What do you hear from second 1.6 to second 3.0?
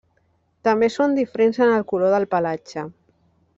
en el color del pelatge.